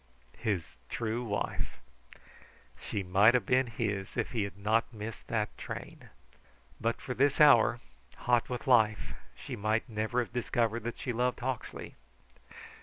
His 0.39 0.63
true 0.89 1.23
wife! 1.23 1.79
She 2.75 3.03
might 3.03 3.35
have 3.35 3.45
been 3.45 3.67
his 3.67 4.17
if 4.17 4.31
he 4.31 4.45
had 4.45 4.57
not 4.57 4.91
missed 4.91 5.27
that 5.27 5.55
train. 5.59 6.09
But 6.79 6.99
for 6.99 7.13
this 7.13 7.39
hour, 7.39 7.79
hot 8.25 8.49
with 8.49 8.65
life, 8.65 9.13
she 9.35 9.55
might 9.55 9.87
never 9.87 10.17
have 10.17 10.33
discovered 10.33 10.85
that 10.85 10.97
she 10.97 11.13
loved 11.13 11.41
Hawksley. 11.41 11.97